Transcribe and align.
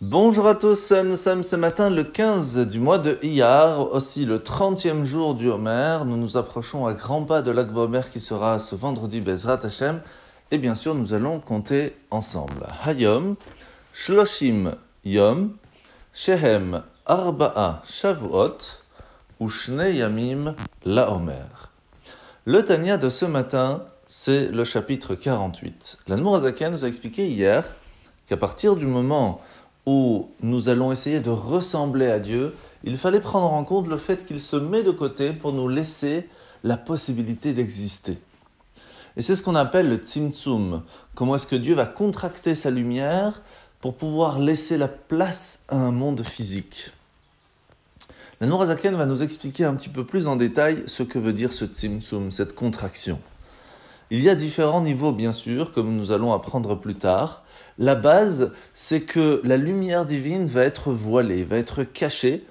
Bonjour 0.00 0.48
à 0.48 0.56
tous, 0.56 0.90
nous 0.90 1.16
sommes 1.16 1.44
ce 1.44 1.54
matin 1.54 1.88
le 1.88 2.02
15 2.02 2.66
du 2.66 2.80
mois 2.80 2.98
de 2.98 3.16
Iyar, 3.22 3.92
aussi 3.92 4.24
le 4.24 4.40
30e 4.40 5.04
jour 5.04 5.36
du 5.36 5.48
Homer. 5.48 6.00
Nous 6.04 6.16
nous 6.16 6.36
approchons 6.36 6.84
à 6.84 6.94
grands 6.94 7.22
pas 7.22 7.42
de 7.42 7.52
l'Akbomer 7.52 8.00
qui 8.12 8.18
sera 8.18 8.58
ce 8.58 8.74
vendredi 8.74 9.20
Bezrat 9.20 9.60
Hashem. 9.62 10.00
Et 10.50 10.58
bien 10.58 10.74
sûr, 10.74 10.96
nous 10.96 11.14
allons 11.14 11.38
compter 11.38 11.96
ensemble. 12.10 12.66
Hayom, 12.84 13.36
Shloshim 13.92 14.74
Yom, 15.04 15.52
Shehem 16.12 16.82
Arba'a 17.06 17.80
Shavuot, 17.84 18.58
Ushne 19.40 19.94
Yamim 19.94 20.56
La 20.84 21.12
Homer. 21.12 21.70
Le 22.46 22.64
Tania 22.64 22.98
de 22.98 23.08
ce 23.08 23.26
matin, 23.26 23.84
c'est 24.08 24.48
le 24.48 24.64
chapitre 24.64 25.14
48. 25.14 25.98
La 26.08 26.16
nous 26.16 26.34
a 26.34 26.88
expliqué 26.88 27.28
hier 27.28 27.62
qu'à 28.26 28.36
partir 28.36 28.74
du 28.74 28.86
moment 28.86 29.40
où 29.86 30.28
nous 30.40 30.68
allons 30.68 30.92
essayer 30.92 31.20
de 31.20 31.30
ressembler 31.30 32.06
à 32.06 32.18
Dieu, 32.18 32.54
il 32.84 32.96
fallait 32.96 33.20
prendre 33.20 33.52
en 33.52 33.64
compte 33.64 33.88
le 33.88 33.96
fait 33.96 34.26
qu'il 34.26 34.40
se 34.40 34.56
met 34.56 34.82
de 34.82 34.90
côté 34.90 35.32
pour 35.32 35.52
nous 35.52 35.68
laisser 35.68 36.28
la 36.62 36.76
possibilité 36.76 37.52
d'exister. 37.52 38.18
Et 39.16 39.22
c'est 39.22 39.36
ce 39.36 39.42
qu'on 39.42 39.54
appelle 39.54 39.88
le 39.88 39.96
tzimtzum. 39.96 40.82
Comment 41.14 41.36
est-ce 41.36 41.46
que 41.46 41.56
Dieu 41.56 41.74
va 41.74 41.86
contracter 41.86 42.54
sa 42.54 42.70
lumière 42.70 43.42
pour 43.80 43.94
pouvoir 43.94 44.38
laisser 44.38 44.76
la 44.76 44.88
place 44.88 45.64
à 45.68 45.76
un 45.76 45.92
monde 45.92 46.22
physique 46.22 46.92
La 48.40 48.46
Nourazaken 48.46 48.94
va 48.94 49.06
nous 49.06 49.22
expliquer 49.22 49.64
un 49.64 49.74
petit 49.74 49.90
peu 49.90 50.04
plus 50.04 50.26
en 50.26 50.36
détail 50.36 50.82
ce 50.86 51.02
que 51.02 51.18
veut 51.18 51.32
dire 51.32 51.52
ce 51.52 51.66
tzimtzum, 51.66 52.30
cette 52.30 52.54
contraction. 52.54 53.20
Il 54.14 54.22
y 54.22 54.30
a 54.30 54.36
différents 54.36 54.80
niveaux, 54.80 55.10
bien 55.10 55.32
sûr, 55.32 55.72
comme 55.72 55.96
nous 55.96 56.12
allons 56.12 56.32
apprendre 56.32 56.76
plus 56.76 56.94
tard. 56.94 57.42
La 57.78 57.96
base, 57.96 58.52
c'est 58.72 59.00
que 59.00 59.40
la 59.42 59.56
lumière 59.56 60.04
divine 60.04 60.44
va 60.44 60.62
être 60.62 60.92
voilée, 60.92 61.42
va 61.42 61.56
être 61.56 61.82
cachée, 61.82 62.46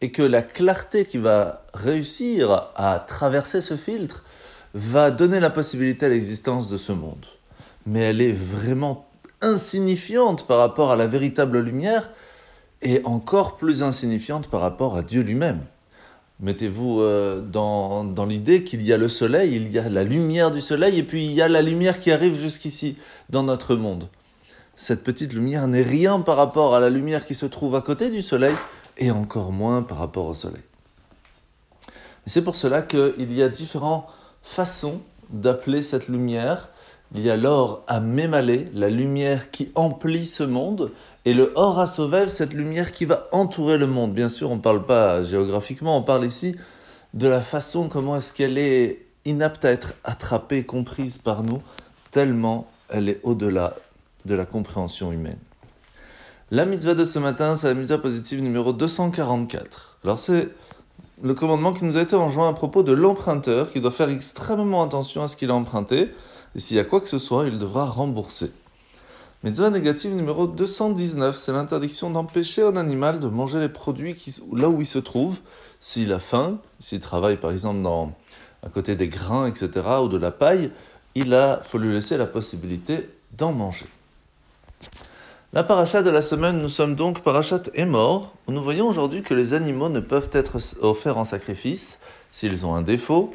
et 0.00 0.10
que 0.10 0.22
la 0.22 0.40
clarté 0.40 1.04
qui 1.04 1.18
va 1.18 1.66
réussir 1.74 2.70
à 2.76 2.98
traverser 2.98 3.60
ce 3.60 3.76
filtre 3.76 4.24
va 4.72 5.10
donner 5.10 5.38
la 5.38 5.50
possibilité 5.50 6.06
à 6.06 6.08
l'existence 6.08 6.70
de 6.70 6.78
ce 6.78 6.92
monde. 6.92 7.26
Mais 7.84 8.00
elle 8.00 8.22
est 8.22 8.32
vraiment 8.32 9.06
insignifiante 9.42 10.46
par 10.46 10.56
rapport 10.56 10.92
à 10.92 10.96
la 10.96 11.06
véritable 11.06 11.60
lumière, 11.60 12.08
et 12.80 13.02
encore 13.04 13.58
plus 13.58 13.82
insignifiante 13.82 14.48
par 14.48 14.62
rapport 14.62 14.96
à 14.96 15.02
Dieu 15.02 15.20
lui-même. 15.20 15.60
Mettez-vous 16.42 17.00
euh, 17.00 17.40
dans, 17.40 18.04
dans 18.04 18.26
l'idée 18.26 18.64
qu'il 18.64 18.82
y 18.82 18.92
a 18.92 18.96
le 18.96 19.08
soleil, 19.08 19.54
il 19.54 19.70
y 19.70 19.78
a 19.78 19.88
la 19.88 20.02
lumière 20.02 20.50
du 20.50 20.60
soleil, 20.60 20.98
et 20.98 21.04
puis 21.04 21.24
il 21.24 21.32
y 21.32 21.40
a 21.40 21.48
la 21.48 21.62
lumière 21.62 22.00
qui 22.00 22.10
arrive 22.10 22.34
jusqu'ici 22.34 22.96
dans 23.30 23.44
notre 23.44 23.76
monde. 23.76 24.08
Cette 24.74 25.04
petite 25.04 25.32
lumière 25.32 25.68
n'est 25.68 25.82
rien 25.82 26.18
par 26.20 26.36
rapport 26.36 26.74
à 26.74 26.80
la 26.80 26.90
lumière 26.90 27.24
qui 27.24 27.34
se 27.34 27.46
trouve 27.46 27.76
à 27.76 27.80
côté 27.80 28.10
du 28.10 28.22
soleil, 28.22 28.54
et 28.98 29.12
encore 29.12 29.52
moins 29.52 29.82
par 29.82 29.98
rapport 29.98 30.26
au 30.26 30.34
soleil. 30.34 30.62
C'est 32.26 32.42
pour 32.42 32.56
cela 32.56 32.82
qu'il 32.82 33.32
y 33.32 33.42
a 33.42 33.48
différentes 33.48 34.06
façons 34.42 35.00
d'appeler 35.30 35.82
cette 35.82 36.08
lumière. 36.08 36.70
Il 37.14 37.22
y 37.22 37.30
a 37.30 37.36
l'or 37.36 37.82
à 37.88 38.00
Mémalé, 38.00 38.68
la 38.74 38.88
lumière 38.88 39.50
qui 39.50 39.70
emplit 39.74 40.26
ce 40.26 40.42
monde, 40.42 40.90
et 41.24 41.34
le 41.34 41.52
Or 41.56 41.78
à 41.78 41.86
Sauvel, 41.86 42.30
cette 42.30 42.54
lumière 42.54 42.92
qui 42.92 43.04
va 43.04 43.28
entourer 43.32 43.78
le 43.78 43.86
monde. 43.86 44.12
Bien 44.12 44.28
sûr, 44.28 44.50
on 44.50 44.56
ne 44.56 44.60
parle 44.60 44.84
pas 44.84 45.22
géographiquement, 45.22 45.96
on 45.96 46.02
parle 46.02 46.24
ici 46.24 46.56
de 47.14 47.28
la 47.28 47.42
façon 47.42 47.88
comment 47.88 48.16
est-ce 48.16 48.32
qu'elle 48.32 48.56
est 48.58 49.04
inapte 49.24 49.64
à 49.64 49.70
être 49.70 49.94
attrapée, 50.04 50.64
comprise 50.64 51.18
par 51.18 51.42
nous, 51.42 51.60
tellement 52.10 52.66
elle 52.88 53.08
est 53.08 53.20
au-delà 53.22 53.74
de 54.24 54.34
la 54.34 54.46
compréhension 54.46 55.12
humaine. 55.12 55.38
La 56.50 56.64
mitzvah 56.64 56.94
de 56.94 57.04
ce 57.04 57.18
matin, 57.18 57.54
c'est 57.54 57.68
la 57.68 57.74
mitzvah 57.74 57.98
positive 57.98 58.42
numéro 58.42 58.72
244. 58.72 59.98
Alors 60.04 60.18
c'est 60.18 60.48
le 61.22 61.34
commandement 61.34 61.72
qui 61.72 61.84
nous 61.84 61.96
a 61.96 62.02
été 62.02 62.16
enjoint 62.16 62.48
à 62.48 62.52
propos 62.52 62.82
de 62.82 62.92
l'emprunteur 62.92 63.70
qui 63.70 63.80
doit 63.80 63.90
faire 63.90 64.10
extrêmement 64.10 64.82
attention 64.82 65.22
à 65.22 65.28
ce 65.28 65.36
qu'il 65.36 65.50
a 65.50 65.54
emprunté 65.54 66.10
et 66.54 66.60
s'il 66.60 66.76
y 66.76 66.80
a 66.80 66.84
quoi 66.84 67.00
que 67.00 67.08
ce 67.08 67.18
soit, 67.18 67.46
il 67.46 67.58
devra 67.58 67.86
rembourser. 67.86 68.52
Mitzvah 69.44 69.70
négative 69.70 70.14
numéro 70.14 70.46
219, 70.46 71.36
c'est 71.36 71.52
l'interdiction 71.52 72.10
d'empêcher 72.10 72.62
un 72.62 72.76
animal 72.76 73.18
de 73.18 73.26
manger 73.26 73.58
les 73.58 73.68
produits 73.68 74.14
qui, 74.14 74.40
là 74.52 74.68
où 74.68 74.80
il 74.80 74.86
se 74.86 75.00
trouve, 75.00 75.38
s'il 75.80 76.12
a 76.12 76.20
faim, 76.20 76.58
s'il 76.78 77.00
travaille 77.00 77.38
par 77.38 77.50
exemple 77.50 77.84
à 78.64 78.68
côté 78.68 78.94
des 78.94 79.08
grains, 79.08 79.46
etc., 79.46 79.70
ou 80.00 80.06
de 80.06 80.16
la 80.16 80.30
paille, 80.30 80.70
il 81.16 81.34
a, 81.34 81.60
faut 81.64 81.78
lui 81.78 81.92
laisser 81.92 82.16
la 82.16 82.26
possibilité 82.26 83.08
d'en 83.36 83.52
manger. 83.52 83.86
La 85.52 85.64
paracha 85.64 86.02
de 86.02 86.10
la 86.10 86.22
semaine, 86.22 86.58
nous 86.58 86.68
sommes 86.68 86.94
donc 86.94 87.20
parachat 87.22 87.62
et 87.74 87.84
mort, 87.84 88.32
nous 88.46 88.62
voyons 88.62 88.86
aujourd'hui 88.86 89.22
que 89.22 89.34
les 89.34 89.54
animaux 89.54 89.88
ne 89.88 90.00
peuvent 90.00 90.30
être 90.32 90.58
offerts 90.80 91.18
en 91.18 91.24
sacrifice 91.24 91.98
s'ils 92.30 92.64
ont 92.64 92.74
un 92.74 92.82
défaut, 92.82 93.34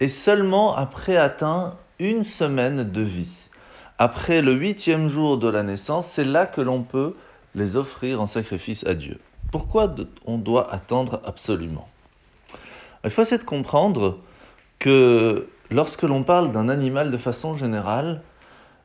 et 0.00 0.08
seulement 0.08 0.76
après 0.76 1.16
atteint 1.16 1.74
une 1.98 2.24
semaine 2.24 2.90
de 2.90 3.00
vie 3.00 3.48
après 4.00 4.42
le 4.42 4.54
huitième 4.54 5.08
jour 5.08 5.38
de 5.38 5.48
la 5.48 5.64
naissance, 5.64 6.06
c'est 6.06 6.24
là 6.24 6.46
que 6.46 6.60
l'on 6.60 6.84
peut 6.84 7.14
les 7.56 7.74
offrir 7.74 8.20
en 8.20 8.26
sacrifice 8.26 8.86
à 8.86 8.94
Dieu. 8.94 9.18
Pourquoi 9.50 9.92
on 10.24 10.38
doit 10.38 10.72
attendre 10.72 11.20
absolument? 11.24 11.88
Il 13.02 13.10
faut 13.10 13.22
essayer 13.22 13.40
de 13.40 13.44
comprendre 13.44 14.18
que 14.78 15.48
lorsque 15.72 16.02
l'on 16.02 16.22
parle 16.22 16.52
d'un 16.52 16.68
animal 16.68 17.10
de 17.10 17.16
façon 17.16 17.54
générale, 17.54 18.22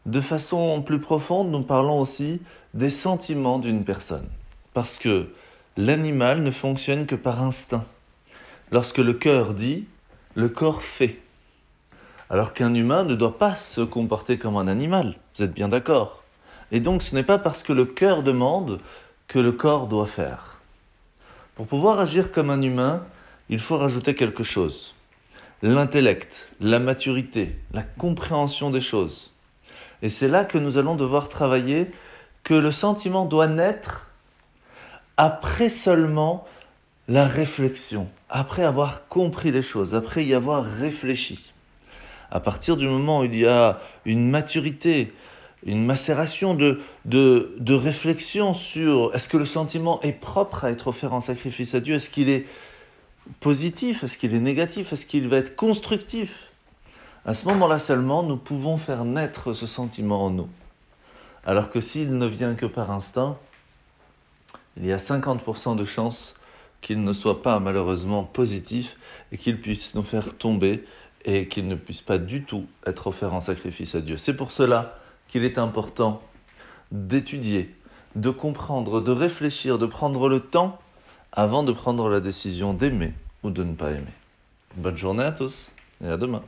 de 0.08 0.20
façon 0.20 0.82
plus 0.82 1.00
profonde, 1.00 1.52
nous 1.52 1.62
parlons 1.62 2.00
aussi 2.00 2.42
des 2.74 2.90
sentiments 2.90 3.60
d'une 3.60 3.86
personne. 3.86 4.28
Parce 4.74 4.98
que 4.98 5.28
l'animal 5.78 6.42
ne 6.42 6.50
fonctionne 6.50 7.06
que 7.06 7.16
par 7.16 7.44
instinct. 7.44 7.86
Lorsque 8.72 8.98
le 8.98 9.14
cœur 9.14 9.54
dit, 9.54 9.86
le 10.34 10.50
corps 10.50 10.82
fait 10.82 11.20
alors 12.30 12.54
qu'un 12.54 12.74
humain 12.74 13.04
ne 13.04 13.16
doit 13.16 13.38
pas 13.38 13.56
se 13.56 13.82
comporter 13.82 14.38
comme 14.38 14.58
un 14.58 14.68
animal. 14.68 15.16
Vous 15.36 15.44
êtes 15.44 15.54
bien 15.54 15.68
d'accord? 15.68 16.24
Et 16.72 16.80
donc 16.80 17.02
ce 17.02 17.16
n'est 17.16 17.24
pas 17.24 17.38
parce 17.38 17.64
que 17.64 17.74
le 17.74 17.86
cœur 17.86 18.24
demande 18.24 18.80
que 19.28 19.40
le 19.40 19.52
corps 19.52 19.88
doit 19.88 20.08
faire. 20.08 20.60
Pour 21.56 21.68
pouvoir 21.68 22.00
agir 22.00 22.32
comme 22.32 22.50
un 22.50 22.62
humain, 22.62 23.06
il 23.50 23.60
faut 23.60 23.78
rajouter 23.78 24.16
quelque 24.16 24.44
chose. 24.44 24.96
L'intellect, 25.62 26.50
la 26.60 26.80
maturité, 26.80 27.60
la 27.72 27.84
compréhension 27.84 28.70
des 28.70 28.82
choses. 28.82 29.32
Et 30.02 30.10
c'est 30.10 30.28
là 30.28 30.44
que 30.44 30.58
nous 30.58 30.78
allons 30.78 30.96
devoir 30.96 31.30
travailler 31.30 31.92
que 32.44 32.54
le 32.54 32.72
sentiment 32.72 33.26
doit 33.26 33.48
naître 33.48 34.08
après 35.16 35.70
seulement 35.70 36.46
la 37.08 37.26
réflexion, 37.26 38.10
après 38.30 38.64
avoir 38.64 39.06
compris 39.06 39.52
les 39.52 39.62
choses, 39.62 39.94
après 39.94 40.26
y 40.26 40.34
avoir 40.34 40.66
réfléchi 40.66 41.53
à 42.34 42.40
partir 42.40 42.78
du 42.78 42.88
moment 42.88 43.20
où 43.20 43.24
il 43.26 43.36
y 43.36 43.46
a 43.46 43.80
une 44.06 44.28
maturité, 44.28 45.14
une 45.68 45.86
macération 45.86 46.56
de, 46.56 46.80
réflexion 47.70 48.54
sur 48.54 49.14
est-ce 49.14 49.30
que 49.30 49.38
le 49.38 49.46
sentiment 49.46 50.02
est 50.02 50.14
propre 50.14 50.66
à 50.66 50.72
être 50.72 50.88
offert 50.88 51.14
en 51.14 51.22
sacrifice 51.22 51.76
à 51.76 51.80
Dieu, 51.80 51.94
est-ce 51.94 52.10
qu'il 52.10 52.30
est 52.30 52.48
positif, 53.40 54.04
est-ce 54.04 54.18
qu'il 54.18 54.34
est 54.34 54.40
négatif, 54.40 54.92
est-ce 54.92 55.06
qu'il 55.06 55.30
va 55.30 55.38
être 55.38 55.56
constructif 55.56 56.52
À 57.24 57.36
ce 57.36 57.48
moment-là 57.50 57.78
seulement, 57.78 58.24
nous 58.24 58.38
pouvons 58.38 58.78
faire 58.78 59.06
naître 59.06 59.54
ce 59.54 59.68
sentiment 59.68 60.26
en 60.26 60.32
nous. 60.32 60.50
Alors 61.46 61.70
que 61.70 61.82
s'il 61.82 62.18
ne 62.18 62.26
vient 62.26 62.56
que 62.56 62.66
par 62.66 62.90
instinct, 62.90 63.38
il 64.78 64.88
y 64.88 64.92
a 64.92 64.98
50% 64.98 65.76
de 65.76 65.84
chances 65.84 66.34
qu'il 66.82 67.04
ne 67.04 67.14
soit 67.14 67.44
pas 67.44 67.60
malheureusement 67.60 68.24
positif 68.24 68.98
et 69.32 69.38
qu'il 69.38 69.62
puisse 69.62 69.94
nous 69.94 70.02
faire 70.02 70.36
tomber 70.36 70.84
et 71.26 71.48
qu'il 71.48 71.68
ne 71.68 71.76
puisse 71.76 72.02
pas 72.02 72.18
du 72.18 72.44
tout 72.44 72.66
être 72.86 73.08
offert 73.08 73.34
en 73.34 73.40
sacrifice 73.40 73.96
à 73.96 74.02
Dieu. 74.02 74.18
C'est 74.18 74.36
pour 74.36 74.52
cela 74.52 75.00
qu'il 75.28 75.44
est 75.44 75.58
important 75.58 76.22
d'étudier, 76.92 77.74
de 78.16 78.30
comprendre, 78.30 79.02
de 79.02 79.12
réfléchir, 79.12 79.78
de 79.78 79.86
prendre 79.86 80.30
le 80.30 80.40
temps 80.40 80.80
avant 81.32 81.64
de 81.64 81.72
prendre 81.72 82.10
la 82.10 82.20
décision 82.20 82.74
d'aimer 82.74 83.14
ou 83.42 83.50
de 83.50 83.64
ne 83.64 83.74
pas 83.74 83.92
aimer. 83.92 84.14
Bonne 84.76 84.98
journée 84.98 85.24
à 85.24 85.32
tous 85.32 85.72
et 86.04 86.08
à 86.08 86.18
demain. 86.18 86.44